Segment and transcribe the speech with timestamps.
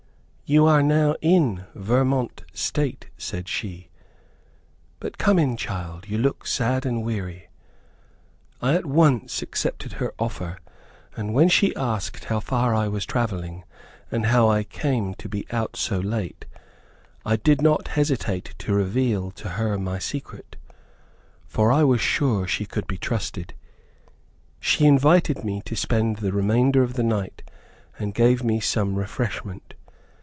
[0.53, 3.89] "You are now in Vermont State," said she,
[4.99, 7.47] "but come in child, you look sad and weary."
[8.61, 10.57] I at once accepted her offer,
[11.15, 13.63] and when she asked how far I was traveling,
[14.11, 16.43] and how I came to be out so late,
[17.25, 20.57] I did not hesitate to reveal to her my secret,
[21.47, 23.53] for I was sure she could be trusted.
[24.59, 27.41] She invited me to spend the remainder of the night,
[27.97, 29.75] and gave me some refreshment.